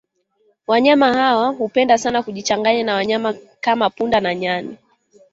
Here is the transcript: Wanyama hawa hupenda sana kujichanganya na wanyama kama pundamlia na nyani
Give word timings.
Wanyama 0.67 1.13
hawa 1.13 1.47
hupenda 1.49 1.97
sana 1.97 2.23
kujichanganya 2.23 2.83
na 2.83 2.93
wanyama 2.95 3.33
kama 3.59 3.89
pundamlia 3.89 4.33
na 4.33 4.39
nyani 4.39 4.77